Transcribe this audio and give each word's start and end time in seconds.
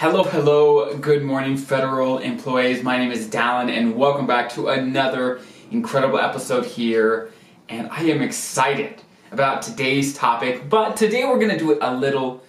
Hello, 0.00 0.24
hello, 0.24 0.96
good 0.96 1.22
morning, 1.22 1.58
federal 1.58 2.20
employees. 2.20 2.82
My 2.82 2.96
name 2.96 3.12
is 3.12 3.28
Dallen, 3.28 3.68
and 3.68 3.94
welcome 3.94 4.26
back 4.26 4.48
to 4.52 4.68
another 4.68 5.42
incredible 5.70 6.18
episode 6.18 6.64
here. 6.64 7.30
And 7.68 7.86
I 7.90 8.04
am 8.04 8.22
excited 8.22 9.02
about 9.30 9.60
today's 9.60 10.14
topic, 10.14 10.70
but 10.70 10.96
today 10.96 11.24
we're 11.24 11.38
going 11.38 11.50
to 11.50 11.58
do 11.58 11.72
it 11.72 11.78
a 11.82 11.94
little 11.94 12.42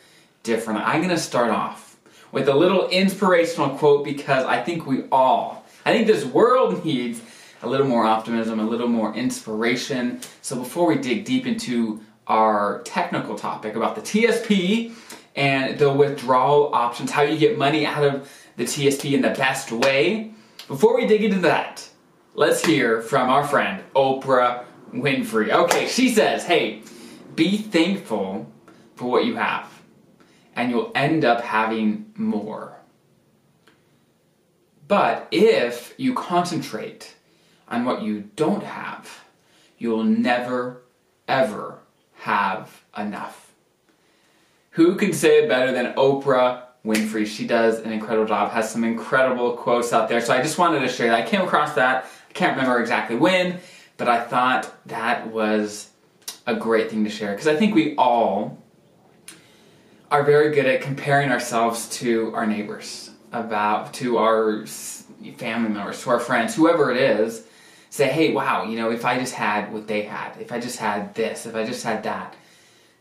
different. 0.43 0.79
I'm 0.79 1.01
going 1.01 1.09
to 1.09 1.17
start 1.17 1.49
off 1.49 1.97
with 2.31 2.47
a 2.47 2.55
little 2.55 2.87
inspirational 2.87 3.71
quote 3.71 4.05
because 4.05 4.45
I 4.45 4.63
think 4.63 4.87
we 4.87 5.03
all, 5.11 5.65
I 5.85 5.91
think 5.91 6.07
this 6.07 6.23
world 6.23 6.85
needs 6.85 7.19
a 7.63 7.67
little 7.67 7.85
more 7.85 8.05
optimism, 8.05 8.61
a 8.61 8.65
little 8.65 8.87
more 8.87 9.13
inspiration. 9.13 10.21
So 10.41 10.55
before 10.55 10.87
we 10.87 10.95
dig 10.95 11.25
deep 11.25 11.45
into 11.45 11.99
our 12.27 12.81
technical 12.85 13.35
topic 13.35 13.75
about 13.75 13.95
the 13.95 14.01
TSP 14.01 14.93
and 15.35 15.77
the 15.79 15.91
withdrawal 15.91 16.73
options, 16.73 17.11
how 17.11 17.21
you 17.21 17.37
get 17.37 17.57
money 17.57 17.85
out 17.85 18.03
of 18.03 18.31
the 18.57 18.63
TSP 18.63 19.13
in 19.13 19.21
the 19.21 19.29
best 19.29 19.71
way. 19.71 20.33
Before 20.67 20.95
we 20.95 21.05
dig 21.05 21.23
into 21.23 21.39
that, 21.39 21.87
let's 22.33 22.65
hear 22.65 23.01
from 23.01 23.29
our 23.29 23.45
friend 23.47 23.83
Oprah 23.95 24.65
Winfrey. 24.93 25.49
Okay, 25.49 25.87
she 25.87 26.09
says, 26.09 26.45
hey, 26.45 26.83
be 27.35 27.57
thankful 27.57 28.51
for 28.95 29.09
what 29.09 29.25
you 29.25 29.35
have, 29.35 29.81
and 30.55 30.69
you'll 30.69 30.91
end 30.95 31.25
up 31.25 31.41
having 31.41 32.11
more. 32.15 32.77
But 34.87 35.27
if 35.31 35.93
you 35.97 36.13
concentrate 36.13 37.15
on 37.69 37.85
what 37.85 38.01
you 38.01 38.29
don't 38.35 38.63
have, 38.63 39.23
you'll 39.77 40.03
never, 40.03 40.81
ever 41.29 41.79
have 42.15 42.83
enough. 42.97 43.40
Who 44.71 44.95
can 44.95 45.11
say 45.11 45.43
it 45.43 45.49
better 45.49 45.73
than 45.73 45.93
Oprah 45.95 46.63
Winfrey? 46.85 47.27
She 47.27 47.45
does 47.45 47.79
an 47.79 47.91
incredible 47.91 48.25
job, 48.25 48.51
has 48.51 48.71
some 48.71 48.85
incredible 48.85 49.57
quotes 49.57 49.91
out 49.91 50.07
there. 50.07 50.21
So 50.21 50.33
I 50.33 50.41
just 50.41 50.57
wanted 50.57 50.79
to 50.79 50.87
share 50.87 51.07
that. 51.07 51.25
I 51.25 51.27
came 51.27 51.41
across 51.41 51.75
that. 51.75 52.05
I 52.29 52.33
can't 52.33 52.55
remember 52.55 52.79
exactly 52.79 53.17
when, 53.17 53.59
but 53.97 54.07
I 54.07 54.23
thought 54.23 54.73
that 54.87 55.27
was 55.27 55.89
a 56.47 56.55
great 56.55 56.89
thing 56.89 57.03
to 57.03 57.09
share 57.09 57.31
because 57.31 57.47
I 57.47 57.55
think 57.57 57.75
we 57.75 57.95
all 57.97 58.57
are 60.09 60.23
very 60.23 60.55
good 60.55 60.65
at 60.65 60.81
comparing 60.81 61.31
ourselves 61.31 61.89
to 61.99 62.33
our 62.33 62.45
neighbors, 62.45 63.11
about 63.33 63.93
to 63.95 64.17
our 64.17 64.65
family 64.65 65.69
members, 65.69 66.01
to 66.03 66.09
our 66.09 66.19
friends, 66.19 66.55
whoever 66.55 66.91
it 66.91 66.97
is. 66.97 67.43
Say, 67.89 68.07
hey, 68.07 68.31
wow, 68.31 68.63
you 68.63 68.77
know, 68.77 68.89
if 68.89 69.03
I 69.03 69.19
just 69.19 69.33
had 69.33 69.73
what 69.73 69.85
they 69.85 70.03
had, 70.03 70.37
if 70.39 70.53
I 70.53 70.61
just 70.61 70.77
had 70.77 71.13
this, 71.13 71.45
if 71.45 71.55
I 71.55 71.65
just 71.65 71.83
had 71.83 72.03
that, 72.03 72.37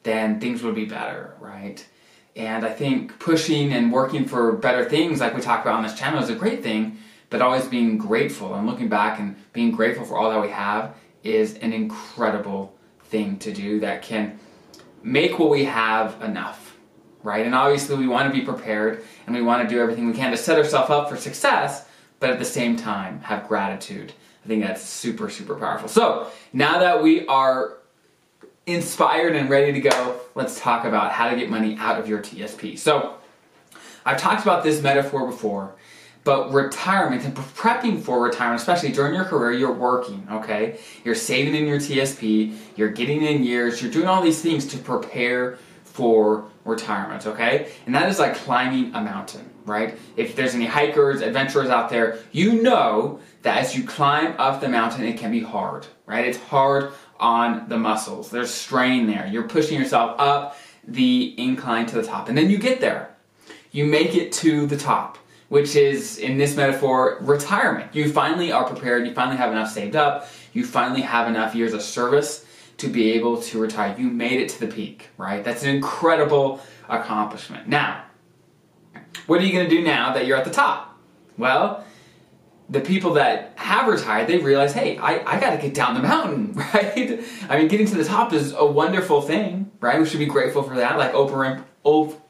then 0.03 0.41
things 0.41 0.63
would 0.63 0.75
be 0.75 0.85
better, 0.85 1.35
right? 1.41 1.85
And 2.37 2.65
I 2.65 2.71
think 2.71 3.19
pushing 3.19 3.73
and 3.73 3.93
working 3.93 4.25
for 4.25 4.53
better 4.53 4.89
things, 4.89 5.21
like 5.21 5.35
we 5.35 5.41
talk 5.41 5.63
about 5.63 5.75
on 5.75 5.83
this 5.83 5.99
channel, 5.99 6.23
is 6.23 6.31
a 6.31 6.35
great 6.35 6.63
thing, 6.63 6.99
but 7.29 7.43
always 7.43 7.67
being 7.67 7.99
grateful 7.99 8.55
and 8.55 8.67
looking 8.67 8.89
back 8.89 9.19
and 9.19 9.37
being 9.53 9.71
grateful 9.71 10.05
for 10.05 10.17
all 10.17 10.31
that 10.31 10.41
we 10.41 10.49
have 10.51 10.95
is 11.23 11.55
an 11.59 11.73
incredible 11.73 12.75
thing 13.05 13.39
to 13.39 13.53
do 13.53 13.81
that 13.81 14.03
can 14.03 14.39
make 15.03 15.39
what 15.39 15.51
we 15.51 15.65
have 15.65 16.21
enough, 16.23 16.77
right? 17.23 17.45
And 17.45 17.55
obviously, 17.55 17.97
we 17.97 18.07
want 18.07 18.33
to 18.33 18.39
be 18.39 18.45
prepared 18.45 19.05
and 19.27 19.35
we 19.35 19.43
want 19.43 19.69
to 19.69 19.75
do 19.75 19.81
everything 19.81 20.07
we 20.07 20.15
can 20.15 20.31
to 20.31 20.37
set 20.37 20.57
ourselves 20.57 20.91
up 20.91 21.09
for 21.09 21.17
success, 21.17 21.87
but 22.21 22.31
at 22.31 22.39
the 22.39 22.45
same 22.45 22.77
time, 22.77 23.21
have 23.23 23.49
gratitude. 23.49 24.13
I 24.45 24.49
think 24.49 24.63
that's 24.65 24.83
super, 24.83 25.29
super 25.29 25.55
powerful. 25.57 25.89
So, 25.89 26.31
now 26.53 26.79
that 26.79 27.03
we 27.03 27.27
are 27.27 27.80
inspired 28.73 29.37
and 29.37 29.49
ready 29.51 29.73
to 29.73 29.81
go, 29.81 30.21
let's 30.35 30.61
talk 30.61 30.85
about 30.85 31.13
how 31.13 31.31
to 31.31 31.37
get 31.37 31.51
money 31.51 31.77
out 31.79 31.99
of 31.99 32.09
your 32.09 32.21
TSP. 32.21 32.79
So, 32.79 33.17
I've 34.05 34.19
talked 34.19 34.43
about 34.43 34.63
this 34.63 34.83
metaphor 34.83 35.27
before, 35.27 35.75
but 36.25 36.53
retirement 36.53 37.25
and 37.25 37.35
prepping 37.35 38.03
for 38.03 38.23
retirement, 38.23 38.61
especially 38.61 38.93
during 38.93 39.15
your 39.15 39.25
career, 39.25 39.53
you're 39.53 39.73
working, 39.73 40.27
okay? 40.31 40.79
You're 41.05 41.15
saving 41.15 41.55
in 41.55 41.67
your 41.67 41.79
TSP, 41.79 42.57
you're 42.77 42.91
getting 42.91 43.23
in 43.23 43.43
years, 43.43 43.83
you're 43.83 43.91
doing 43.91 44.07
all 44.07 44.23
these 44.23 44.41
things 44.43 44.67
to 44.69 44.79
prepare 44.79 45.59
for 45.85 46.47
retirement, 46.65 47.27
okay? 47.27 47.73
And 47.87 47.95
that 47.95 48.09
is 48.09 48.19
like 48.19 48.35
climbing 48.35 48.95
a 48.95 49.01
mountain, 49.01 49.49
right? 49.65 49.99
If 50.17 50.37
there's 50.37 50.55
any 50.55 50.67
hikers, 50.67 51.21
adventurers 51.21 51.69
out 51.69 51.91
there, 51.91 52.19
you 52.33 52.63
know 52.63 53.21
that 53.43 53.59
as 53.59 53.77
you 53.77 53.85
climb 53.85 54.35
up 54.39 54.61
the 54.61 54.69
mountain, 54.69 55.05
it 55.05 55.19
can 55.19 55.31
be 55.31 55.41
hard, 55.41 55.87
right? 56.07 56.27
It's 56.27 56.39
hard 56.39 56.93
on 57.21 57.69
the 57.69 57.79
muscles. 57.79 58.31
There's 58.31 58.51
strain 58.51 59.07
there. 59.07 59.27
You're 59.27 59.49
pushing 59.49 59.79
yourself 59.79 60.17
up 60.19 60.57
the 60.87 61.35
incline 61.39 61.87
to 61.87 61.97
the 61.97 62.03
top. 62.03 62.29
And 62.29 62.37
then 62.37 62.51
you 62.51 62.59
get 62.59 62.81
there. 62.81 63.15
You 63.71 63.85
make 63.85 64.17
it 64.17 64.33
to 64.33 64.67
the 64.67 64.77
top, 64.77 65.19
which 65.49 65.77
is, 65.77 66.19
in 66.19 66.39
this 66.39 66.57
metaphor, 66.57 67.19
retirement. 67.21 67.95
You 67.95 68.11
finally 68.11 68.51
are 68.51 68.65
prepared. 68.65 69.07
You 69.07 69.15
finally 69.15 69.37
have 69.37 69.53
enough 69.53 69.71
saved 69.71 69.95
up. 69.95 70.29
You 70.53 70.65
finally 70.65 71.03
have 71.03 71.29
enough 71.29 71.55
years 71.55 71.73
of 71.73 71.83
service 71.83 72.45
to 72.79 72.89
be 72.89 73.13
able 73.13 73.41
to 73.43 73.61
retire. 73.61 73.95
You 73.97 74.09
made 74.09 74.41
it 74.41 74.49
to 74.49 74.61
the 74.61 74.67
peak, 74.67 75.11
right? 75.19 75.45
That's 75.45 75.63
an 75.63 75.69
incredible 75.69 76.61
accomplishment. 76.89 77.69
Now, 77.69 78.05
what 79.27 79.41
are 79.41 79.45
you 79.45 79.53
going 79.53 79.69
to 79.69 79.77
do 79.77 79.83
now 79.83 80.15
that 80.15 80.27
you're 80.27 80.37
at 80.37 80.45
the 80.45 80.51
top? 80.51 80.99
Well, 81.39 81.85
the 82.71 82.81
people 82.81 83.15
that 83.15 83.53
have 83.57 83.89
retired, 83.89 84.29
they 84.29 84.39
realize, 84.39 84.73
hey, 84.73 84.97
I, 84.97 85.19
I 85.27 85.41
got 85.41 85.51
to 85.51 85.59
get 85.59 85.75
down 85.75 85.95
the 85.95 86.01
mountain, 86.01 86.53
right? 86.75 87.21
I 87.49 87.59
mean, 87.59 87.69
getting 87.69 87.87
to 87.89 87.97
the 87.97 88.05
top 88.05 88.33
is 88.33 88.53
a 88.53 88.65
wonderful 88.65 89.21
thing, 89.21 89.71
right? 89.81 89.99
We 89.99 90.07
should 90.07 90.21
be 90.21 90.27
grateful 90.27 90.63
for 90.63 90.77
that, 90.77 90.97
like 90.97 91.13
Oprah, 91.13 91.65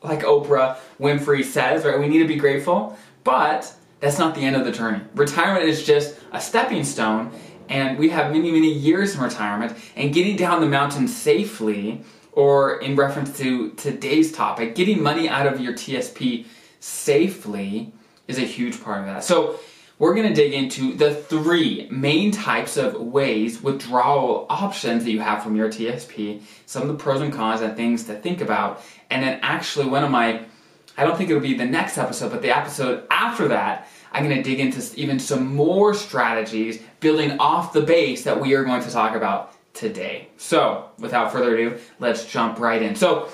like 0.02 0.20
Oprah 0.20 0.78
Winfrey 0.98 1.44
says, 1.44 1.84
right? 1.84 2.00
We 2.00 2.08
need 2.08 2.20
to 2.20 2.26
be 2.28 2.36
grateful, 2.36 2.96
but 3.22 3.72
that's 4.00 4.18
not 4.18 4.34
the 4.34 4.40
end 4.40 4.56
of 4.56 4.64
the 4.64 4.72
journey. 4.72 5.02
Retirement 5.14 5.66
is 5.66 5.84
just 5.84 6.18
a 6.32 6.40
stepping 6.40 6.84
stone, 6.84 7.30
and 7.68 7.98
we 7.98 8.08
have 8.08 8.32
many, 8.32 8.50
many 8.50 8.72
years 8.72 9.14
in 9.14 9.20
retirement. 9.20 9.76
And 9.94 10.12
getting 10.12 10.36
down 10.36 10.62
the 10.62 10.68
mountain 10.68 11.06
safely, 11.06 12.02
or 12.32 12.80
in 12.80 12.96
reference 12.96 13.36
to 13.38 13.72
today's 13.72 14.32
topic, 14.32 14.74
getting 14.74 15.02
money 15.02 15.28
out 15.28 15.46
of 15.46 15.60
your 15.60 15.74
TSP 15.74 16.46
safely 16.78 17.92
is 18.26 18.38
a 18.38 18.42
huge 18.42 18.82
part 18.82 19.00
of 19.00 19.06
that. 19.06 19.22
So 19.22 19.60
we're 20.00 20.14
going 20.14 20.26
to 20.26 20.34
dig 20.34 20.54
into 20.54 20.94
the 20.94 21.14
three 21.14 21.86
main 21.90 22.32
types 22.32 22.78
of 22.78 22.94
ways, 22.94 23.62
withdrawal 23.62 24.46
options 24.48 25.04
that 25.04 25.10
you 25.10 25.20
have 25.20 25.42
from 25.42 25.54
your 25.54 25.68
TSP, 25.68 26.40
some 26.64 26.80
of 26.82 26.88
the 26.88 26.94
pros 26.94 27.20
and 27.20 27.30
cons 27.30 27.60
and 27.60 27.76
things 27.76 28.04
to 28.04 28.14
think 28.14 28.40
about, 28.40 28.82
and 29.10 29.22
then 29.22 29.38
actually 29.42 29.86
one 29.86 30.02
of 30.02 30.10
my, 30.10 30.42
I 30.96 31.04
don't 31.04 31.18
think 31.18 31.28
it'll 31.28 31.42
be 31.42 31.52
the 31.52 31.66
next 31.66 31.98
episode, 31.98 32.32
but 32.32 32.40
the 32.40 32.56
episode 32.56 33.06
after 33.10 33.48
that, 33.48 33.88
I'm 34.10 34.24
going 34.24 34.34
to 34.34 34.42
dig 34.42 34.58
into 34.58 34.82
even 34.98 35.18
some 35.18 35.54
more 35.54 35.92
strategies 35.92 36.82
building 37.00 37.38
off 37.38 37.74
the 37.74 37.82
base 37.82 38.24
that 38.24 38.40
we 38.40 38.54
are 38.54 38.64
going 38.64 38.82
to 38.82 38.90
talk 38.90 39.14
about 39.14 39.54
today. 39.74 40.28
So, 40.38 40.88
without 40.98 41.30
further 41.30 41.54
ado, 41.54 41.78
let's 41.98 42.24
jump 42.24 42.58
right 42.58 42.80
in. 42.80 42.96
So, 42.96 43.28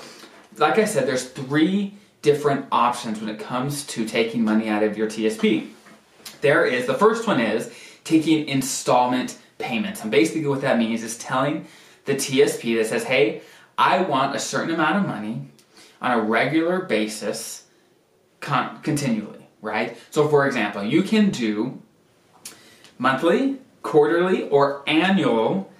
like 0.57 0.77
I 0.79 0.85
said, 0.85 1.07
there's 1.07 1.29
three 1.29 1.93
different 2.21 2.65
options 2.73 3.21
when 3.21 3.29
it 3.29 3.39
comes 3.39 3.85
to 3.87 4.05
taking 4.05 4.43
money 4.43 4.67
out 4.67 4.83
of 4.83 4.97
your 4.97 5.07
TSP 5.07 5.69
there 6.41 6.65
is 6.65 6.85
the 6.87 6.93
first 6.93 7.27
one 7.27 7.39
is 7.39 7.73
taking 8.03 8.47
installment 8.47 9.37
payments. 9.57 10.01
And 10.01 10.11
basically, 10.11 10.47
what 10.47 10.61
that 10.61 10.77
means 10.77 11.03
is 11.03 11.17
telling 11.17 11.67
the 12.05 12.15
TSP 12.15 12.77
that 12.77 12.87
says, 12.87 13.03
hey, 13.03 13.41
I 13.77 14.01
want 14.01 14.35
a 14.35 14.39
certain 14.39 14.73
amount 14.73 14.97
of 14.97 15.07
money 15.07 15.49
on 16.01 16.11
a 16.11 16.21
regular 16.21 16.81
basis 16.81 17.65
con- 18.39 18.81
continually, 18.81 19.47
right? 19.61 19.97
So, 20.09 20.27
for 20.27 20.47
example, 20.47 20.83
you 20.83 21.03
can 21.03 21.29
do 21.29 21.81
monthly, 22.97 23.57
quarterly, 23.83 24.47
or 24.49 24.83
annual 24.87 25.71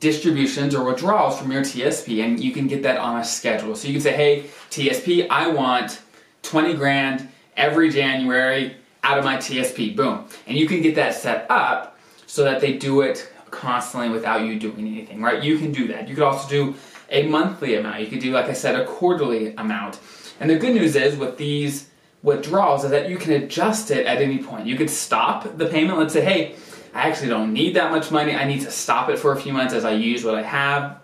distributions 0.00 0.74
or 0.74 0.84
withdrawals 0.84 1.38
from 1.38 1.50
your 1.50 1.62
TSP, 1.62 2.24
and 2.24 2.42
you 2.42 2.52
can 2.52 2.66
get 2.66 2.82
that 2.84 2.98
on 2.98 3.20
a 3.20 3.24
schedule. 3.24 3.74
So, 3.74 3.88
you 3.88 3.94
can 3.94 4.02
say, 4.02 4.14
hey, 4.14 4.42
TSP, 4.70 5.26
I 5.28 5.48
want 5.48 6.00
20 6.42 6.74
grand 6.74 7.28
every 7.56 7.90
January 7.90 8.76
out 9.02 9.18
of 9.18 9.24
my 9.24 9.36
TSP, 9.36 9.96
boom. 9.96 10.26
And 10.46 10.56
you 10.56 10.66
can 10.66 10.82
get 10.82 10.94
that 10.96 11.14
set 11.14 11.46
up 11.50 11.98
so 12.26 12.44
that 12.44 12.60
they 12.60 12.74
do 12.74 13.00
it 13.00 13.30
constantly 13.50 14.10
without 14.10 14.42
you 14.42 14.58
doing 14.58 14.86
anything, 14.86 15.22
right? 15.22 15.42
You 15.42 15.58
can 15.58 15.72
do 15.72 15.88
that. 15.88 16.08
You 16.08 16.14
could 16.14 16.24
also 16.24 16.48
do 16.48 16.74
a 17.10 17.26
monthly 17.26 17.74
amount. 17.76 18.00
You 18.00 18.06
could 18.08 18.20
do, 18.20 18.32
like 18.32 18.46
I 18.46 18.52
said, 18.52 18.78
a 18.78 18.84
quarterly 18.84 19.54
amount. 19.56 19.98
And 20.40 20.50
the 20.50 20.56
good 20.56 20.74
news 20.74 20.94
is 20.94 21.16
with 21.16 21.36
these 21.38 21.88
withdrawals 22.22 22.84
is 22.84 22.90
that 22.90 23.08
you 23.08 23.16
can 23.16 23.32
adjust 23.32 23.90
it 23.90 24.06
at 24.06 24.20
any 24.20 24.38
point. 24.38 24.66
You 24.66 24.76
could 24.76 24.90
stop 24.90 25.56
the 25.56 25.66
payment. 25.66 25.98
Let's 25.98 26.12
say, 26.12 26.24
hey, 26.24 26.56
I 26.94 27.08
actually 27.08 27.28
don't 27.28 27.52
need 27.52 27.74
that 27.76 27.90
much 27.90 28.10
money. 28.10 28.34
I 28.34 28.44
need 28.44 28.60
to 28.62 28.70
stop 28.70 29.08
it 29.08 29.18
for 29.18 29.32
a 29.32 29.40
few 29.40 29.52
months 29.52 29.74
as 29.74 29.84
I 29.84 29.92
use 29.92 30.24
what 30.24 30.34
I 30.34 30.42
have. 30.42 31.00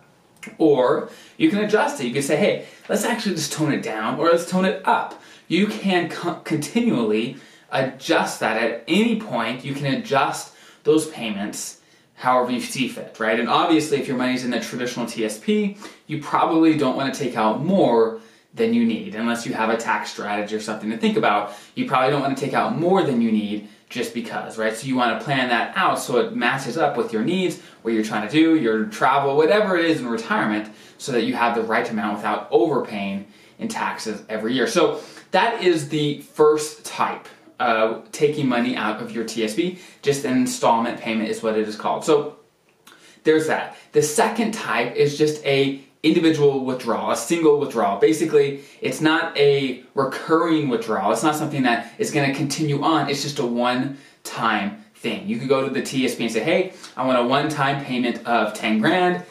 Or 0.58 1.08
you 1.37 1.49
can 1.50 1.61
adjust 1.61 2.00
it. 2.00 2.06
You 2.06 2.12
can 2.12 2.23
say, 2.23 2.37
hey, 2.37 2.67
let's 2.88 3.05
actually 3.05 3.37
just 3.37 3.52
tone 3.52 3.73
it 3.73 3.82
down 3.82 4.19
or 4.19 4.26
let's 4.26 4.49
tone 4.49 4.64
it 4.64 4.82
up. 4.87 5.20
You 5.49 5.67
can 5.67 6.11
co- 6.11 6.40
continually 6.44 7.37
adjust 7.75 8.41
that 8.41 8.62
at 8.62 8.85
any 8.88 9.21
point. 9.21 9.65
You 9.65 9.75
can 9.75 9.94
adjust 9.94 10.55
those 10.85 11.09
payments 11.11 11.81
however 12.15 12.53
you 12.53 12.61
see 12.61 12.88
fit, 12.88 13.19
right? 13.19 13.38
And 13.38 13.49
obviously, 13.49 13.99
if 13.99 14.09
your 14.09 14.17
money's 14.17 14.44
in 14.44 14.50
the 14.50 14.61
traditional 14.61 15.06
TSP, 15.06 15.76
you 16.06 16.23
probably 16.23 16.76
don't 16.76 16.97
want 16.97 17.12
to 17.12 17.19
take 17.19 17.37
out 17.37 17.62
more 17.62 18.21
than 18.55 18.73
you 18.73 18.85
need, 18.85 19.17
unless 19.17 19.44
you 19.44 19.53
have 19.53 19.69
a 19.69 19.76
tax 19.76 20.12
strategy 20.12 20.55
or 20.55 20.61
something 20.61 20.88
to 20.91 20.97
think 20.97 21.17
about. 21.17 21.53
You 21.75 21.87
probably 21.87 22.11
don't 22.11 22.21
want 22.21 22.38
to 22.38 22.44
take 22.44 22.55
out 22.55 22.79
more 22.79 23.03
than 23.03 23.21
you 23.21 23.32
need 23.32 23.69
just 23.88 24.15
because, 24.15 24.56
right? 24.56 24.76
So 24.76 24.87
you 24.87 24.94
want 24.94 25.19
to 25.19 25.25
plan 25.25 25.49
that 25.49 25.76
out 25.76 25.99
so 25.99 26.19
it 26.19 26.37
matches 26.37 26.79
up 26.79 26.97
with 26.97 27.12
your 27.12 27.23
needs, 27.23 27.61
what 27.82 27.94
you're 27.94 28.05
trying 28.05 28.26
to 28.26 28.32
do, 28.32 28.56
your 28.56 28.87
travel, 28.87 29.37
whatever 29.37 29.76
it 29.76 29.85
is 29.87 30.00
in 30.00 30.06
retirement, 30.06 30.73
so 30.99 31.11
that 31.12 31.25
you 31.25 31.35
have 31.35 31.56
the 31.56 31.62
right 31.62 31.88
amount 31.91 32.17
without 32.17 32.47
overpaying 32.53 33.26
in 33.59 33.67
taxes 33.67 34.23
every 34.29 34.55
year. 34.55 34.69
So 34.69 35.00
that 35.32 35.62
is 35.62 35.88
the 35.88 36.21
first 36.21 36.85
type. 36.85 37.29
Uh, 37.61 38.01
taking 38.11 38.49
money 38.49 38.75
out 38.75 39.01
of 39.01 39.12
your 39.12 39.25
TSP, 39.25 39.79
just 40.03 40.25
an 40.25 40.37
installment 40.37 40.99
payment 40.99 41.29
is 41.29 41.41
what 41.41 41.56
it 41.56 41.69
is 41.69 41.77
called. 41.77 42.05
So 42.05 42.37
there's 43.23 43.47
that. 43.47 43.77
The 43.93 44.03
second 44.03 44.55
type 44.55 44.97
is 44.97 45.17
just 45.17 45.45
a 45.45 45.81
individual 46.03 46.65
withdrawal, 46.65 47.11
a 47.11 47.17
single 47.17 47.59
withdrawal. 47.59 47.99
Basically, 47.99 48.61
it's 48.81 49.01
not 49.01 49.37
a 49.37 49.83
recurring 49.95 50.69
withdrawal. 50.69 51.12
It's 51.12 51.23
not 51.23 51.35
something 51.35 51.62
that 51.62 51.93
is 51.99 52.11
going 52.11 52.31
to 52.31 52.37
continue 52.37 52.83
on. 52.83 53.09
It's 53.09 53.23
just 53.23 53.39
a 53.39 53.47
one-time 53.47 54.85
thing. 54.97 55.27
You 55.27 55.39
could 55.39 55.49
go 55.49 55.67
to 55.67 55.73
the 55.73 55.81
TSP 55.81 56.21
and 56.21 56.33
say, 56.33 56.43
"Hey, 56.43 56.73
I 56.97 57.07
want 57.07 57.19
a 57.19 57.25
one-time 57.25 57.85
payment 57.85 58.25
of 58.27 58.53
10 58.55 58.81
grand. 58.81 59.25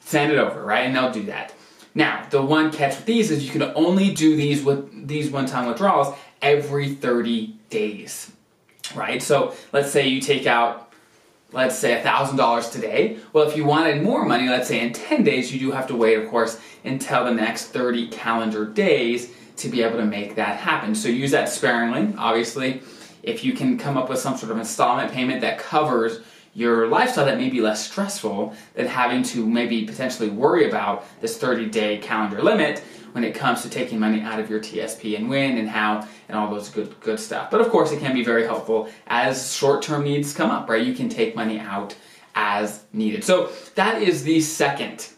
Send 0.00 0.30
it 0.32 0.38
over," 0.38 0.62
right? 0.62 0.86
And 0.86 0.94
they'll 0.94 1.12
do 1.12 1.24
that. 1.24 1.54
Now, 1.94 2.26
the 2.30 2.42
one 2.42 2.70
catch 2.70 2.96
with 2.96 3.06
these 3.06 3.30
is 3.30 3.44
you 3.44 3.50
can 3.50 3.62
only 3.74 4.12
do 4.12 4.36
these 4.36 4.62
with 4.62 5.08
these 5.08 5.30
one-time 5.30 5.66
withdrawals 5.66 6.14
every 6.42 6.94
30 6.94 7.56
days. 7.70 8.32
Right? 8.94 9.22
So, 9.22 9.54
let's 9.72 9.90
say 9.90 10.08
you 10.08 10.20
take 10.20 10.46
out 10.46 10.90
let's 11.52 11.78
say 11.78 12.00
$1,000 12.00 12.72
today. 12.72 13.18
Well, 13.32 13.48
if 13.48 13.56
you 13.56 13.64
wanted 13.64 14.02
more 14.02 14.24
money, 14.24 14.48
let's 14.48 14.68
say 14.68 14.80
in 14.80 14.92
10 14.92 15.24
days, 15.24 15.52
you 15.52 15.58
do 15.58 15.70
have 15.72 15.86
to 15.88 15.96
wait, 15.96 16.18
of 16.18 16.28
course, 16.28 16.60
until 16.84 17.24
the 17.24 17.34
next 17.34 17.66
30 17.66 18.08
calendar 18.08 18.64
days 18.64 19.32
to 19.56 19.68
be 19.68 19.82
able 19.82 19.98
to 19.98 20.04
make 20.04 20.36
that 20.36 20.58
happen. 20.58 20.94
So 20.94 21.08
use 21.08 21.32
that 21.32 21.48
sparingly, 21.48 22.14
obviously. 22.16 22.82
If 23.22 23.44
you 23.44 23.52
can 23.52 23.76
come 23.76 23.96
up 23.96 24.08
with 24.08 24.18
some 24.18 24.36
sort 24.36 24.52
of 24.52 24.58
installment 24.58 25.12
payment 25.12 25.40
that 25.42 25.58
covers 25.58 26.20
your 26.54 26.88
lifestyle 26.88 27.26
that 27.26 27.38
may 27.38 27.48
be 27.48 27.60
less 27.60 27.88
stressful 27.88 28.54
than 28.74 28.86
having 28.86 29.22
to 29.22 29.48
maybe 29.48 29.84
potentially 29.84 30.28
worry 30.28 30.68
about 30.68 31.04
this 31.20 31.38
30 31.38 31.66
day 31.66 31.98
calendar 31.98 32.42
limit, 32.42 32.82
when 33.12 33.24
it 33.24 33.34
comes 33.34 33.62
to 33.62 33.68
taking 33.68 33.98
money 33.98 34.20
out 34.20 34.38
of 34.38 34.48
your 34.48 34.60
TSP 34.60 35.16
and 35.16 35.28
when 35.28 35.58
and 35.58 35.68
how 35.68 36.06
and 36.28 36.38
all 36.38 36.50
those 36.50 36.68
good 36.68 36.98
good 37.00 37.18
stuff. 37.18 37.50
But 37.50 37.60
of 37.60 37.68
course, 37.68 37.92
it 37.92 38.00
can 38.00 38.14
be 38.14 38.24
very 38.24 38.44
helpful 38.44 38.88
as 39.06 39.54
short-term 39.54 40.04
needs 40.04 40.32
come 40.34 40.50
up, 40.50 40.68
right? 40.68 40.84
You 40.84 40.94
can 40.94 41.08
take 41.08 41.34
money 41.34 41.58
out 41.58 41.94
as 42.34 42.84
needed. 42.92 43.24
So 43.24 43.50
that 43.74 44.00
is 44.02 44.22
the 44.22 44.40
second 44.40 45.08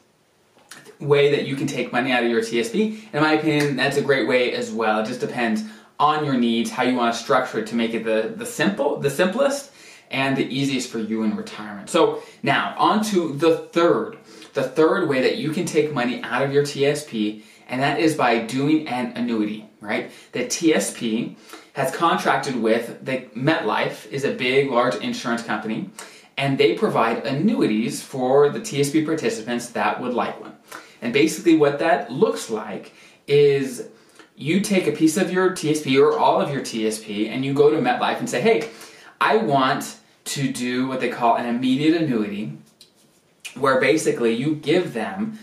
way 0.98 1.34
that 1.34 1.46
you 1.46 1.56
can 1.56 1.66
take 1.66 1.92
money 1.92 2.12
out 2.12 2.22
of 2.22 2.30
your 2.30 2.40
TSP. 2.40 3.12
In 3.12 3.20
my 3.20 3.32
opinion, 3.34 3.76
that's 3.76 3.96
a 3.96 4.02
great 4.02 4.26
way 4.26 4.52
as 4.52 4.70
well. 4.70 5.00
It 5.00 5.06
just 5.06 5.20
depends 5.20 5.64
on 5.98 6.24
your 6.24 6.34
needs, 6.34 6.70
how 6.70 6.84
you 6.84 6.96
want 6.96 7.14
to 7.14 7.20
structure 7.20 7.58
it 7.58 7.66
to 7.68 7.74
make 7.74 7.92
it 7.94 8.04
the, 8.04 8.32
the 8.36 8.46
simple, 8.46 8.98
the 8.98 9.10
simplest 9.10 9.71
and 10.12 10.36
the 10.36 10.46
easiest 10.46 10.90
for 10.90 10.98
you 10.98 11.22
in 11.24 11.36
retirement. 11.36 11.90
So 11.90 12.22
now 12.42 12.74
on 12.78 13.02
to 13.06 13.32
the 13.32 13.58
third. 13.58 14.18
The 14.54 14.62
third 14.62 15.08
way 15.08 15.22
that 15.22 15.36
you 15.36 15.50
can 15.50 15.64
take 15.64 15.92
money 15.92 16.22
out 16.22 16.42
of 16.42 16.52
your 16.52 16.62
TSP 16.62 17.42
and 17.68 17.80
that 17.80 17.98
is 17.98 18.14
by 18.14 18.40
doing 18.40 18.86
an 18.86 19.16
annuity, 19.16 19.68
right? 19.80 20.10
The 20.32 20.44
TSP 20.44 21.36
has 21.72 21.94
contracted 21.94 22.54
with 22.54 23.02
the 23.02 23.22
MetLife 23.34 24.10
is 24.10 24.24
a 24.24 24.34
big, 24.34 24.70
large 24.70 24.94
insurance 24.96 25.42
company, 25.42 25.88
and 26.36 26.58
they 26.58 26.74
provide 26.74 27.24
annuities 27.24 28.02
for 28.02 28.50
the 28.50 28.60
TSP 28.60 29.06
participants 29.06 29.70
that 29.70 30.00
would 30.02 30.12
like 30.12 30.38
one. 30.40 30.54
And 31.00 31.14
basically, 31.14 31.56
what 31.56 31.78
that 31.78 32.12
looks 32.12 32.50
like 32.50 32.92
is 33.26 33.88
you 34.36 34.60
take 34.60 34.86
a 34.86 34.92
piece 34.92 35.16
of 35.16 35.32
your 35.32 35.50
TSP 35.50 35.98
or 35.98 36.18
all 36.18 36.40
of 36.40 36.52
your 36.52 36.60
TSP 36.60 37.28
and 37.28 37.44
you 37.44 37.54
go 37.54 37.70
to 37.70 37.76
MetLife 37.76 38.18
and 38.18 38.28
say, 38.28 38.40
hey, 38.40 38.68
I 39.20 39.36
want 39.36 39.96
to 40.24 40.52
do 40.52 40.88
what 40.88 41.00
they 41.00 41.08
call 41.08 41.36
an 41.36 41.46
immediate 41.46 42.00
annuity, 42.00 42.52
where 43.54 43.80
basically 43.80 44.34
you 44.34 44.54
give 44.54 44.94
them 44.94 45.38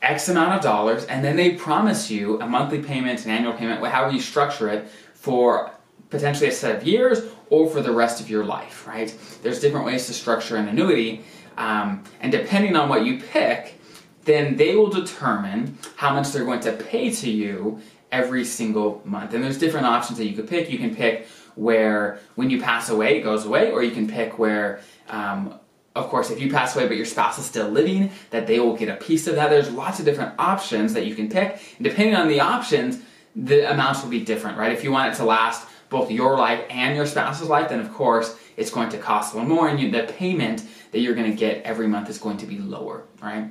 X 0.00 0.28
amount 0.28 0.54
of 0.54 0.62
dollars, 0.62 1.04
and 1.04 1.24
then 1.24 1.36
they 1.36 1.54
promise 1.54 2.10
you 2.10 2.40
a 2.40 2.46
monthly 2.46 2.82
payment, 2.82 3.24
an 3.24 3.30
annual 3.30 3.52
payment, 3.52 3.84
however 3.84 4.14
you 4.14 4.20
structure 4.20 4.68
it, 4.68 4.88
for 5.14 5.70
potentially 6.10 6.48
a 6.48 6.52
set 6.52 6.76
of 6.76 6.86
years 6.86 7.22
or 7.50 7.68
for 7.68 7.80
the 7.80 7.92
rest 7.92 8.20
of 8.20 8.28
your 8.28 8.44
life, 8.44 8.86
right? 8.86 9.16
There's 9.42 9.60
different 9.60 9.86
ways 9.86 10.06
to 10.06 10.12
structure 10.12 10.56
an 10.56 10.68
annuity, 10.68 11.24
um, 11.56 12.02
and 12.20 12.32
depending 12.32 12.76
on 12.76 12.88
what 12.88 13.04
you 13.04 13.20
pick, 13.20 13.78
then 14.24 14.56
they 14.56 14.74
will 14.74 14.88
determine 14.88 15.78
how 15.96 16.14
much 16.14 16.32
they're 16.32 16.44
going 16.44 16.60
to 16.60 16.72
pay 16.72 17.10
to 17.10 17.30
you 17.30 17.80
every 18.10 18.44
single 18.44 19.02
month. 19.04 19.34
And 19.34 19.42
there's 19.42 19.58
different 19.58 19.86
options 19.86 20.18
that 20.18 20.26
you 20.26 20.34
could 20.34 20.48
pick. 20.48 20.70
You 20.70 20.78
can 20.78 20.94
pick 20.94 21.26
where 21.54 22.18
when 22.34 22.50
you 22.50 22.60
pass 22.60 22.88
away, 22.88 23.18
it 23.18 23.22
goes 23.22 23.44
away, 23.44 23.70
or 23.70 23.82
you 23.82 23.90
can 23.90 24.08
pick 24.08 24.38
where 24.38 24.80
um, 25.08 25.58
of 25.94 26.08
course, 26.08 26.30
if 26.30 26.40
you 26.40 26.50
pass 26.50 26.74
away 26.74 26.88
but 26.88 26.96
your 26.96 27.06
spouse 27.06 27.38
is 27.38 27.44
still 27.44 27.68
living, 27.68 28.10
that 28.30 28.46
they 28.46 28.58
will 28.58 28.76
get 28.76 28.88
a 28.88 28.96
piece 28.96 29.26
of 29.26 29.34
that. 29.34 29.50
There's 29.50 29.70
lots 29.70 29.98
of 29.98 30.04
different 30.04 30.34
options 30.38 30.94
that 30.94 31.06
you 31.06 31.14
can 31.14 31.28
pick. 31.28 31.60
And 31.76 31.84
depending 31.84 32.14
on 32.14 32.28
the 32.28 32.40
options, 32.40 33.00
the 33.36 33.70
amounts 33.70 34.02
will 34.02 34.10
be 34.10 34.20
different, 34.20 34.58
right? 34.58 34.72
If 34.72 34.84
you 34.84 34.90
want 34.90 35.12
it 35.12 35.16
to 35.18 35.24
last 35.24 35.68
both 35.90 36.10
your 36.10 36.38
life 36.38 36.64
and 36.70 36.96
your 36.96 37.06
spouse's 37.06 37.48
life, 37.48 37.68
then 37.68 37.80
of 37.80 37.92
course 37.92 38.36
it's 38.56 38.70
going 38.70 38.88
to 38.90 38.98
cost 38.98 39.34
a 39.34 39.38
little 39.38 39.54
more, 39.54 39.68
and 39.68 39.78
you, 39.78 39.90
the 39.90 40.04
payment 40.04 40.64
that 40.92 41.00
you're 41.00 41.14
going 41.14 41.30
to 41.30 41.36
get 41.36 41.62
every 41.62 41.86
month 41.86 42.08
is 42.08 42.18
going 42.18 42.38
to 42.38 42.46
be 42.46 42.58
lower, 42.58 43.04
right? 43.20 43.50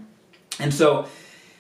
And 0.60 0.74
so 0.74 1.08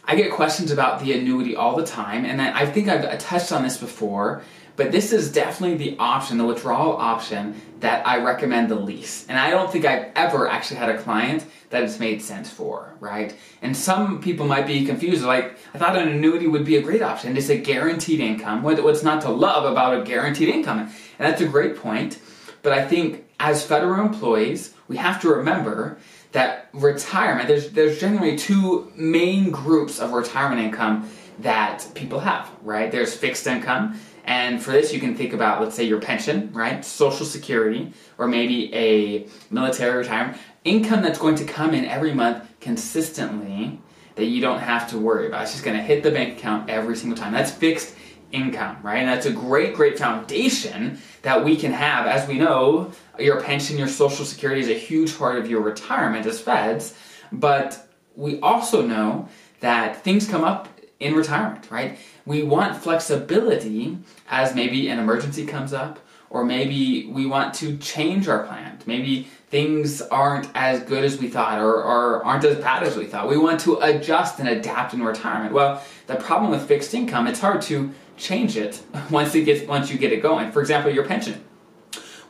I 0.05 0.15
get 0.15 0.31
questions 0.31 0.71
about 0.71 1.03
the 1.03 1.13
annuity 1.13 1.55
all 1.55 1.75
the 1.75 1.85
time, 1.85 2.25
and 2.25 2.41
I, 2.41 2.61
I 2.61 2.65
think 2.65 2.87
I've 2.87 3.19
touched 3.19 3.51
on 3.51 3.63
this 3.63 3.77
before. 3.77 4.41
But 4.75 4.91
this 4.91 5.11
is 5.11 5.31
definitely 5.31 5.77
the 5.77 5.97
option, 5.99 6.37
the 6.37 6.45
withdrawal 6.45 6.95
option 6.97 7.59
that 7.81 8.07
I 8.07 8.17
recommend 8.17 8.69
the 8.69 8.75
least. 8.75 9.29
And 9.29 9.37
I 9.37 9.49
don't 9.49 9.71
think 9.71 9.85
I've 9.85 10.11
ever 10.15 10.47
actually 10.47 10.77
had 10.77 10.89
a 10.89 11.01
client 11.01 11.45
that 11.71 11.83
it's 11.83 11.99
made 11.99 12.21
sense 12.21 12.49
for, 12.49 12.93
right? 12.99 13.35
And 13.61 13.75
some 13.75 14.21
people 14.21 14.45
might 14.45 14.67
be 14.67 14.85
confused, 14.85 15.23
like, 15.23 15.57
I 15.73 15.77
thought 15.77 15.97
an 15.97 16.07
annuity 16.07 16.47
would 16.47 16.65
be 16.65 16.77
a 16.77 16.81
great 16.81 17.01
option. 17.01 17.35
It's 17.35 17.49
a 17.49 17.57
guaranteed 17.57 18.19
income. 18.19 18.63
What's 18.63 19.03
not 19.03 19.21
to 19.21 19.29
love 19.29 19.65
about 19.69 19.99
a 19.99 20.03
guaranteed 20.03 20.49
income? 20.49 20.79
And 20.79 20.91
that's 21.19 21.41
a 21.41 21.47
great 21.47 21.75
point. 21.77 22.19
But 22.61 22.73
I 22.73 22.87
think 22.87 23.25
as 23.39 23.65
federal 23.65 23.99
employees, 23.99 24.73
we 24.87 24.97
have 24.97 25.21
to 25.21 25.29
remember 25.29 25.97
that 26.31 26.69
retirement, 26.73 27.47
there's, 27.47 27.71
there's 27.71 27.99
generally 27.99 28.37
two 28.37 28.91
main 28.95 29.51
groups 29.51 29.99
of 29.99 30.13
retirement 30.13 30.61
income 30.61 31.09
that 31.39 31.87
people 31.95 32.19
have, 32.19 32.49
right? 32.61 32.91
There's 32.91 33.13
fixed 33.15 33.47
income 33.47 33.99
and 34.25 34.61
for 34.61 34.71
this, 34.71 34.93
you 34.93 34.99
can 34.99 35.15
think 35.15 35.33
about, 35.33 35.61
let's 35.61 35.75
say, 35.75 35.83
your 35.83 35.99
pension, 35.99 36.51
right? 36.53 36.83
Social 36.85 37.25
security, 37.25 37.93
or 38.17 38.27
maybe 38.27 38.73
a 38.73 39.27
military 39.49 39.97
retirement. 39.97 40.37
Income 40.63 41.01
that's 41.01 41.19
going 41.19 41.35
to 41.35 41.45
come 41.45 41.73
in 41.73 41.85
every 41.85 42.13
month 42.13 42.43
consistently 42.59 43.79
that 44.15 44.25
you 44.25 44.41
don't 44.41 44.59
have 44.59 44.89
to 44.91 44.97
worry 44.97 45.27
about. 45.27 45.43
It's 45.43 45.53
just 45.53 45.63
going 45.63 45.77
to 45.77 45.83
hit 45.83 46.03
the 46.03 46.11
bank 46.11 46.37
account 46.37 46.69
every 46.69 46.95
single 46.95 47.17
time. 47.17 47.33
That's 47.33 47.51
fixed 47.51 47.95
income, 48.31 48.77
right? 48.83 48.97
And 48.97 49.09
that's 49.09 49.25
a 49.25 49.31
great, 49.31 49.73
great 49.73 49.97
foundation 49.97 50.99
that 51.23 51.43
we 51.43 51.55
can 51.55 51.71
have. 51.71 52.05
As 52.05 52.27
we 52.27 52.37
know, 52.37 52.91
your 53.19 53.41
pension, 53.41 53.77
your 53.77 53.87
social 53.87 54.25
security 54.25 54.61
is 54.61 54.69
a 54.69 54.73
huge 54.73 55.17
part 55.17 55.37
of 55.37 55.49
your 55.49 55.61
retirement 55.61 56.25
as 56.25 56.39
feds, 56.39 56.95
but 57.31 57.87
we 58.15 58.39
also 58.41 58.85
know 58.85 59.27
that 59.61 60.03
things 60.03 60.27
come 60.27 60.43
up 60.43 60.67
in 61.01 61.15
retirement, 61.15 61.69
right? 61.69 61.97
We 62.25 62.43
want 62.43 62.77
flexibility 62.77 63.97
as 64.29 64.55
maybe 64.55 64.87
an 64.89 64.99
emergency 64.99 65.45
comes 65.45 65.73
up, 65.73 65.99
or 66.29 66.45
maybe 66.45 67.07
we 67.07 67.25
want 67.25 67.53
to 67.55 67.77
change 67.77 68.27
our 68.27 68.45
plan. 68.45 68.79
Maybe 68.85 69.27
things 69.49 70.01
aren't 70.01 70.47
as 70.55 70.81
good 70.83 71.03
as 71.03 71.19
we 71.19 71.27
thought, 71.27 71.59
or, 71.59 71.83
or 71.83 72.23
aren't 72.23 72.45
as 72.45 72.57
bad 72.57 72.83
as 72.83 72.95
we 72.95 73.05
thought. 73.05 73.27
We 73.27 73.37
want 73.37 73.59
to 73.61 73.79
adjust 73.79 74.39
and 74.39 74.47
adapt 74.47 74.93
in 74.93 75.03
retirement. 75.03 75.53
Well, 75.53 75.83
the 76.07 76.15
problem 76.15 76.51
with 76.51 76.67
fixed 76.67 76.93
income, 76.93 77.27
it's 77.27 77.41
hard 77.41 77.61
to 77.63 77.91
change 78.15 78.55
it 78.55 78.81
once 79.09 79.35
it 79.35 79.43
gets 79.45 79.67
once 79.67 79.91
you 79.91 79.97
get 79.97 80.13
it 80.13 80.21
going. 80.21 80.51
For 80.51 80.61
example, 80.61 80.91
your 80.91 81.05
pension. 81.05 81.43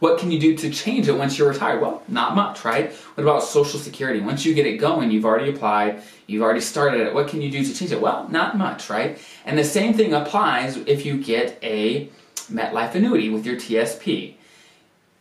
What 0.02 0.18
can 0.18 0.32
you 0.32 0.40
do 0.40 0.58
to 0.58 0.72
change 0.72 1.08
it 1.08 1.12
once 1.12 1.38
you're 1.38 1.50
retired? 1.50 1.80
Well, 1.80 2.02
not 2.08 2.34
much, 2.34 2.66
right? 2.66 2.92
What 2.92 3.24
about 3.24 3.44
Social 3.44 3.80
Security? 3.80 4.20
Once 4.20 4.44
you 4.44 4.56
get 4.56 4.66
it 4.66 4.78
going, 4.78 5.12
you've 5.12 5.26
already 5.26 5.52
applied, 5.52 6.02
you've 6.26 6.42
already 6.42 6.60
started 6.60 7.02
it. 7.02 7.14
What 7.14 7.28
can 7.28 7.40
you 7.40 7.52
do 7.52 7.64
to 7.64 7.72
change 7.72 7.92
it? 7.92 8.02
Well, 8.02 8.28
not 8.30 8.58
much, 8.58 8.90
right? 8.90 9.20
And 9.46 9.60
the 9.60 9.64
same 9.64 9.94
thing 9.94 10.16
applies 10.16 10.78
if 10.78 11.06
you 11.06 11.22
get 11.22 11.60
a 11.62 12.10
MetLife 12.52 12.96
annuity 12.96 13.30
with 13.30 13.46
your 13.46 13.58
TSP. 13.58 14.34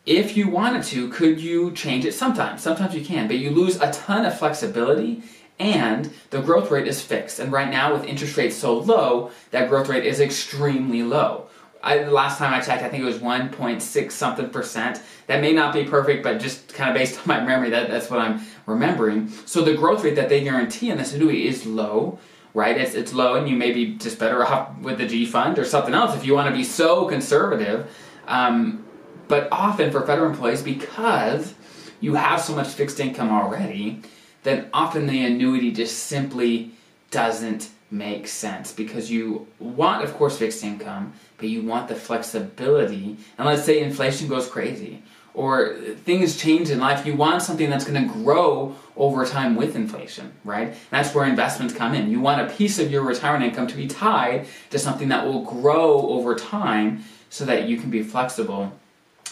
If 0.07 0.35
you 0.35 0.49
wanted 0.49 0.85
to, 0.85 1.11
could 1.11 1.43
you 1.43 1.73
change 1.73 2.07
it? 2.07 2.15
Sometimes. 2.15 2.63
Sometimes 2.63 2.95
you 2.95 3.05
can, 3.05 3.27
but 3.27 3.37
you 3.37 3.51
lose 3.51 3.79
a 3.83 3.93
ton 3.93 4.25
of 4.25 4.39
flexibility 4.39 5.23
and 5.59 6.11
the 6.31 6.41
growth 6.41 6.71
rate 6.71 6.89
is 6.89 7.03
fixed. 7.03 7.39
And 7.39 7.53
right 7.53 7.71
now, 7.71 7.93
with 7.93 8.05
interest 8.05 8.35
rates 8.39 8.57
so 8.57 8.79
low, 8.79 9.31
that 9.51 9.69
growth 9.69 9.91
rate 9.91 10.07
is 10.07 10.21
extremely 10.21 11.03
low. 11.03 11.50
I, 11.83 11.99
the 11.99 12.11
last 12.11 12.39
time 12.39 12.53
I 12.53 12.61
checked, 12.61 12.83
I 12.83 12.89
think 12.89 13.03
it 13.03 13.07
was 13.07 13.19
1.6 13.19 14.13
something 14.13 14.51
percent. 14.51 15.01
That 15.27 15.41
may 15.41 15.53
not 15.53 15.73
be 15.73 15.85
perfect, 15.85 16.23
but 16.23 16.39
just 16.39 16.75
kind 16.75 16.91
of 16.91 16.97
based 16.97 17.19
on 17.21 17.25
my 17.27 17.41
memory, 17.41 17.71
that, 17.71 17.89
that's 17.89 18.11
what 18.11 18.21
I'm 18.21 18.43
remembering. 18.67 19.29
So 19.47 19.63
the 19.63 19.75
growth 19.75 20.05
rate 20.05 20.17
that 20.17 20.29
they 20.29 20.43
guarantee 20.43 20.91
in 20.91 20.99
this 20.99 21.15
annuity 21.15 21.47
is 21.47 21.65
low, 21.67 22.19
right? 22.53 22.77
It's, 22.77 22.95
it's 22.95 23.13
low, 23.13 23.37
and 23.37 23.49
you 23.49 23.57
may 23.57 23.73
be 23.73 23.95
just 23.97 24.19
better 24.19 24.45
off 24.47 24.77
with 24.79 24.99
the 24.99 25.07
G 25.07 25.25
fund 25.25 25.59
or 25.59 25.65
something 25.65 25.95
else 25.95 26.17
if 26.17 26.25
you 26.25 26.35
want 26.35 26.49
to 26.51 26.57
be 26.57 26.65
so 26.65 27.07
conservative. 27.07 27.91
Um, 28.27 28.85
but 29.29 29.49
often 29.53 29.91
for 29.91 30.05
federal 30.05 30.31
employees, 30.31 30.63
because 30.63 31.55
you 32.01 32.15
have 32.15 32.41
so 32.41 32.55
much 32.55 32.69
fixed 32.69 32.99
income 32.99 33.31
already, 33.31 34.03
then 34.43 34.69
often 34.73 35.07
the 35.07 35.25
annuity 35.25 35.71
just 35.71 36.05
simply 36.05 36.73
doesn't 37.11 37.71
make 37.91 38.29
sense 38.29 38.73
because 38.73 39.11
you 39.11 39.47
want, 39.59 40.05
of 40.05 40.15
course, 40.15 40.39
fixed 40.39 40.63
income, 40.63 41.13
but 41.39 41.49
you 41.49 41.63
want 41.63 41.89
the 41.89 41.95
flexibility. 41.95 43.17
And 43.37 43.47
let's 43.47 43.65
say 43.65 43.81
inflation 43.81 44.29
goes 44.29 44.49
crazy 44.49 45.03
or 45.35 45.77
things 46.05 46.37
change 46.37 46.71
in 46.71 46.81
life, 46.81 47.07
you 47.07 47.15
want 47.15 47.43
something 47.43 47.71
that's 47.71 47.85
going 47.85 48.03
to 48.03 48.13
grow 48.13 48.75
over 48.97 49.25
time 49.25 49.55
with 49.55 49.77
inflation, 49.77 50.33
right? 50.45 50.69
And 50.69 50.77
that's 50.91 51.15
where 51.15 51.25
investments 51.25 51.73
come 51.73 51.95
in. 51.95 52.11
You 52.11 52.21
want 52.21 52.41
a 52.41 52.55
piece 52.55 52.79
of 52.79 52.91
your 52.91 53.03
retirement 53.03 53.45
income 53.45 53.67
to 53.69 53.77
be 53.77 53.87
tied 53.87 54.47
to 54.71 54.79
something 54.79 55.09
that 55.09 55.25
will 55.25 55.45
grow 55.45 56.09
over 56.09 56.35
time 56.35 57.05
so 57.31 57.45
that 57.45 57.69
you 57.69 57.77
can 57.77 57.91
be 57.91 58.03
flexible. 58.03 58.73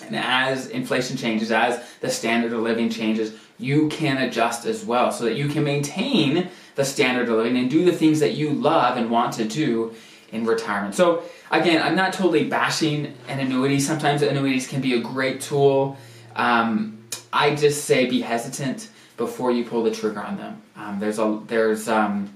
And 0.05 0.15
as 0.15 0.69
inflation 0.69 1.17
changes, 1.17 1.51
as 1.51 1.85
the 2.01 2.09
standard 2.09 2.53
of 2.53 2.61
living 2.61 2.89
changes, 2.89 3.35
you 3.59 3.89
can 3.89 4.19
adjust 4.19 4.67
as 4.67 4.85
well 4.85 5.11
so 5.11 5.25
that 5.25 5.35
you 5.35 5.49
can 5.49 5.65
maintain 5.65 6.49
the 6.79 6.85
standard 6.85 7.29
of 7.29 7.37
living 7.37 7.57
and 7.57 7.69
do 7.69 7.85
the 7.85 7.91
things 7.93 8.21
that 8.21 8.35
you 8.35 8.53
love 8.53 8.97
and 8.97 9.11
want 9.11 9.35
to 9.35 9.45
do 9.45 9.93
in 10.31 10.47
retirement. 10.47 10.95
So 10.95 11.25
again, 11.51 11.83
I'm 11.83 11.97
not 11.97 12.13
totally 12.13 12.45
bashing 12.45 13.15
an 13.27 13.41
annuity. 13.41 13.81
Sometimes 13.81 14.23
annuities 14.23 14.69
can 14.69 14.81
be 14.81 14.95
a 14.95 15.01
great 15.01 15.41
tool. 15.41 15.97
Um, 16.37 16.99
I 17.33 17.57
just 17.57 17.85
say 17.85 18.07
be 18.07 18.21
hesitant 18.21 18.91
before 19.17 19.51
you 19.51 19.65
pull 19.65 19.83
the 19.83 19.91
trigger 19.91 20.21
on 20.21 20.37
them. 20.37 20.63
Um, 20.77 21.01
there's 21.01 21.19
a 21.19 21.43
there's 21.49 21.89
um, 21.89 22.33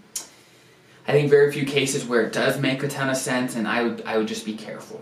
I 1.06 1.12
think 1.12 1.30
very 1.30 1.52
few 1.52 1.64
cases 1.64 2.04
where 2.04 2.22
it 2.22 2.32
does 2.32 2.58
make 2.58 2.82
a 2.82 2.88
ton 2.88 3.10
of 3.10 3.16
sense, 3.16 3.54
and 3.54 3.68
I 3.68 3.84
would 3.84 4.02
I 4.04 4.18
would 4.18 4.26
just 4.26 4.44
be 4.44 4.54
careful. 4.54 5.00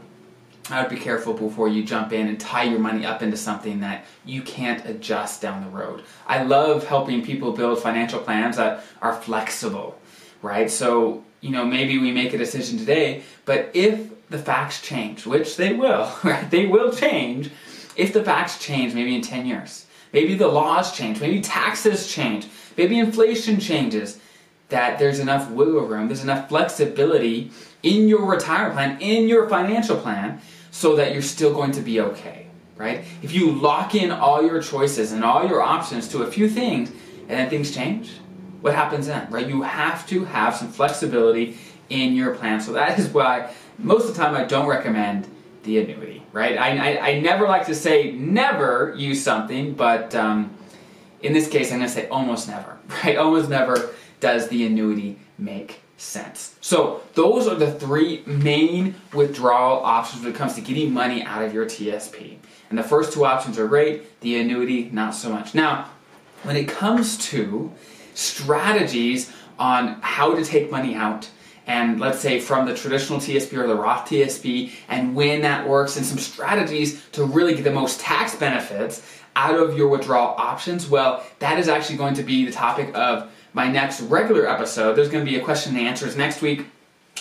I 0.71 0.83
would 0.83 0.91
be 0.91 0.97
careful 0.97 1.35
before 1.35 1.69
you 1.69 1.83
jump 1.85 2.13
in 2.13 2.29
and 2.29 2.39
tie 2.39 2.65
your 2.65 2.79
money 2.79 3.05
up 3.05 3.23
into 3.23 3.37
something 3.37 3.81
that 3.81 4.05
you 4.25 4.43
can't 4.43 4.85
adjust 4.87 5.43
down 5.43 5.65
the 5.65 5.71
road. 5.71 6.05
I 6.27 6.43
love 6.43 6.87
helping 6.87 7.25
people 7.25 7.53
build 7.53 7.83
financial 7.83 8.21
plans 8.21 8.57
that 8.57 8.85
are 9.03 9.15
flexible, 9.15 9.99
right? 10.43 10.71
So 10.71 11.25
you 11.41 11.51
know, 11.51 11.65
maybe 11.65 11.99
we 11.99 12.13
make 12.13 12.35
a 12.35 12.39
decision 12.39 12.79
today, 12.79 13.23
but 13.45 13.71
if 13.75 14.11
the 14.29 14.39
facts 14.39 14.83
change, 14.83 15.27
which 15.27 15.57
they 15.57 15.73
will, 15.73 16.13
right? 16.25 16.51
They 16.51 16.67
will 16.67 16.93
change. 16.93 17.51
If 17.97 18.13
the 18.13 18.23
facts 18.23 18.59
change, 18.59 18.95
maybe 18.95 19.15
in 19.15 19.23
10 19.23 19.47
years, 19.47 19.87
maybe 20.13 20.35
the 20.35 20.49
laws 20.49 20.97
change, 20.97 21.21
maybe 21.21 21.41
taxes 21.41 22.13
change, 22.13 22.47
maybe 22.77 22.99
inflation 22.99 23.59
changes, 23.59 24.21
that 24.69 24.99
there's 25.01 25.19
enough 25.19 25.51
wiggle 25.51 25.87
room, 25.87 26.07
there's 26.07 26.23
enough 26.23 26.49
flexibility 26.49 27.51
in 27.83 28.07
your 28.09 28.25
retirement 28.25 28.75
plan, 28.75 29.01
in 29.01 29.29
your 29.29 29.49
financial 29.49 29.97
plan, 29.97 30.41
so 30.81 30.97
that 30.97 31.13
you're 31.13 31.21
still 31.21 31.53
going 31.53 31.71
to 31.73 31.83
be 31.83 32.01
okay, 32.01 32.47
right? 32.79 33.05
If 33.23 33.33
you 33.35 33.53
lock 33.53 33.95
in 33.95 34.11
all 34.11 34.43
your 34.43 34.63
choices 34.63 35.13
and 35.13 35.23
all 35.23 35.47
your 35.47 35.61
options 35.61 36.09
to 36.09 36.23
a 36.23 36.27
few 36.27 36.49
things, 36.49 36.89
and 37.29 37.39
then 37.39 37.51
things 37.51 37.75
change, 37.75 38.13
what 38.63 38.75
happens 38.75 39.07
then, 39.07 39.31
right? 39.31 39.47
You 39.47 39.61
have 39.61 40.09
to 40.09 40.25
have 40.25 40.57
some 40.57 40.73
flexibility 40.73 41.59
in 41.91 42.15
your 42.15 42.35
plan. 42.35 42.63
So 42.63 42.73
that 42.73 42.99
is 42.99 43.09
why 43.09 43.53
most 43.77 44.09
of 44.09 44.15
the 44.15 44.23
time 44.23 44.35
I 44.35 44.45
don't 44.45 44.67
recommend 44.67 45.29
the 45.65 45.81
annuity, 45.81 46.23
right? 46.33 46.57
I, 46.57 46.95
I, 46.95 47.09
I 47.09 47.21
never 47.21 47.47
like 47.47 47.67
to 47.67 47.75
say 47.75 48.13
never 48.13 48.95
use 48.97 49.23
something, 49.23 49.75
but 49.75 50.15
um, 50.15 50.57
in 51.21 51.35
this 51.35 51.47
case 51.47 51.73
I'm 51.73 51.81
going 51.81 51.91
to 51.91 51.95
say 51.95 52.09
almost 52.09 52.49
never, 52.49 52.79
right? 53.05 53.19
Almost 53.19 53.51
never 53.51 53.91
does 54.21 54.49
the 54.49 54.65
annuity 54.65 55.19
make 55.37 55.83
So 56.63 57.03
those 57.13 57.47
are 57.47 57.55
the 57.55 57.73
three 57.73 58.23
main 58.27 58.95
withdrawal 59.13 59.85
options 59.85 60.23
when 60.23 60.33
it 60.33 60.37
comes 60.37 60.55
to 60.55 60.63
getting 60.63 60.93
money 60.93 61.23
out 61.23 61.45
of 61.45 61.53
your 61.53 61.67
TSP. 61.67 62.39
And 62.71 62.79
the 62.79 62.83
first 62.83 63.13
two 63.13 63.27
options 63.27 63.59
are 63.59 63.69
great, 63.69 64.19
the 64.21 64.41
annuity 64.41 64.89
not 64.93 65.15
so 65.15 65.29
much. 65.31 65.55
Now, 65.55 65.91
when 66.43 66.57
it 66.57 66.69
comes 66.69 67.19
to 67.29 67.71
strategies 68.15 69.31
on 69.59 70.01
how 70.01 70.35
to 70.35 70.43
take 70.43 70.71
money 70.71 70.95
out 70.95 71.29
and 71.67 72.01
let's 72.01 72.19
say 72.19 72.41
from 72.41 72.67
the 72.67 72.75
traditional 72.75 73.19
TSP 73.19 73.59
or 73.59 73.67
the 73.67 73.77
Roth 73.77 74.09
TSP 74.09 74.73
and 74.89 75.15
when 75.15 75.43
that 75.43 75.69
works 75.69 75.97
and 75.97 76.07
some 76.07 76.19
strategies 76.19 77.05
to 77.11 77.25
really 77.25 77.55
get 77.55 77.65
the 77.65 77.71
most 77.71 78.01
tax 78.01 78.35
benefits 78.35 79.07
out 79.37 79.55
of 79.55 79.77
your 79.77 79.89
withdrawal 79.89 80.35
options. 80.39 80.89
Well, 80.89 81.25
that 81.41 81.59
is 81.59 81.69
actually 81.69 81.99
going 81.99 82.15
to 82.15 82.23
be 82.23 82.47
the 82.47 82.53
topic 82.53 82.91
of 82.95 83.31
my 83.53 83.69
next 83.69 84.01
regular 84.03 84.49
episode. 84.49 84.95
There's 84.95 85.09
going 85.09 85.25
to 85.25 85.31
be 85.31 85.39
a 85.39 85.45
question 85.45 85.77
and 85.77 85.87
answers 85.87 86.17
next 86.17 86.43
week 86.43 86.67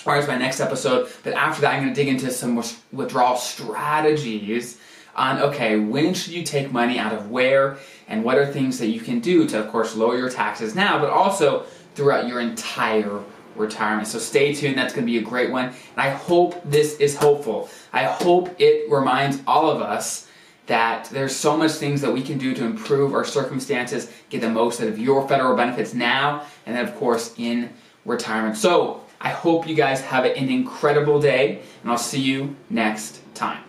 or 0.06 0.16
as 0.16 0.28
my 0.28 0.38
next 0.38 0.60
episode, 0.60 1.12
but 1.24 1.34
after 1.34 1.62
that 1.62 1.74
I'm 1.74 1.84
going 1.84 1.94
to 1.94 1.96
dig 1.96 2.08
into 2.08 2.32
some 2.32 2.64
withdrawal 2.92 3.36
strategies 3.36 4.80
on 5.16 5.42
okay, 5.42 5.78
when 5.78 6.14
should 6.14 6.32
you 6.32 6.44
take 6.44 6.72
money 6.72 6.98
out 6.98 7.14
of 7.14 7.30
where 7.30 7.78
and 8.08 8.24
what 8.24 8.38
are 8.38 8.46
things 8.46 8.80
that 8.80 8.88
you 8.88 9.02
can 9.02 9.20
do 9.20 9.48
to, 9.48 9.60
of 9.60 9.70
course, 9.70 9.96
lower 9.96 10.18
your 10.18 10.30
taxes 10.30 10.76
now, 10.76 11.00
but 11.00 11.10
also 11.10 11.66
throughout 11.96 12.28
your 12.28 12.40
entire 12.40 13.22
retirement. 13.56 14.08
So 14.08 14.20
stay 14.20 14.54
tuned, 14.54 14.78
that's 14.78 14.94
going 14.94 15.06
to 15.06 15.12
be 15.12 15.18
a 15.18 15.22
great 15.22 15.52
one. 15.52 15.66
And 15.66 15.98
I 15.98 16.10
hope 16.12 16.62
this 16.64 16.96
is 16.98 17.16
hopeful. 17.16 17.70
I 17.92 18.06
hope 18.06 18.56
it 18.60 18.90
reminds 18.90 19.42
all 19.46 19.70
of 19.70 19.82
us 19.82 20.29
that 20.70 21.10
there's 21.12 21.36
so 21.36 21.58
much 21.58 21.72
things 21.72 22.00
that 22.02 22.14
we 22.14 22.22
can 22.22 22.38
do 22.38 22.54
to 22.54 22.64
improve 22.64 23.14
our 23.14 23.26
circumstances, 23.26 24.12
get 24.30 24.42
the 24.42 24.50
most 24.50 24.80
out 24.80 24.88
of 24.88 24.98
your 24.98 25.28
federal 25.28 25.56
benefits 25.56 25.94
now, 25.94 26.46
and 26.66 26.76
then, 26.76 26.88
of 26.88 26.96
course, 26.96 27.34
in 27.38 27.72
retirement. 28.06 28.56
So 28.56 29.04
I 29.20 29.30
hope 29.30 29.68
you 29.68 29.76
guys 29.76 30.00
have 30.02 30.26
an 30.26 30.50
incredible 30.50 31.20
day, 31.20 31.62
and 31.82 31.92
I'll 31.92 31.98
see 31.98 32.22
you 32.22 32.56
next 32.70 33.22
time. 33.34 33.64